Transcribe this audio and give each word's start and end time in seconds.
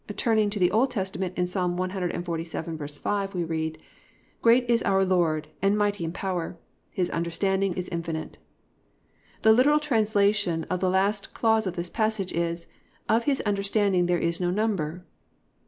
"+ 0.11 0.15
Turning 0.15 0.49
to 0.49 0.57
the 0.57 0.71
Old 0.71 0.89
Testament, 0.89 1.37
in 1.37 1.45
Ps. 1.45 1.53
147:5, 1.53 3.35
we 3.35 3.43
read: 3.43 3.77
+"Great 4.41 4.67
is 4.67 4.81
our 4.81 5.05
Lord, 5.05 5.47
and 5.61 5.77
mighty 5.77 6.03
in 6.03 6.11
power; 6.11 6.57
his 6.89 7.11
understanding 7.11 7.75
is 7.75 7.87
infinite."+ 7.89 8.39
The 9.43 9.53
literal 9.53 9.79
translation 9.79 10.63
of 10.71 10.79
the 10.79 10.89
last 10.89 11.35
clause 11.35 11.67
of 11.67 11.75
this 11.75 11.91
passage 11.91 12.33
is 12.33 12.65
"Of 13.07 13.25
his 13.25 13.41
understanding 13.41 14.07
there 14.07 14.17
is 14.17 14.39
no 14.41 14.49
number." 14.49 15.05